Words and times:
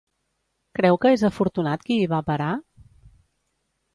Creu 0.79 0.97
que 1.03 1.09
és 1.17 1.25
afortunat 1.27 1.85
qui 1.89 1.99
hi 2.05 2.09
va 2.13 2.21
a 2.23 2.27
parar? 2.31 2.49